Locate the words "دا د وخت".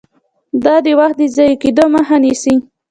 0.63-1.15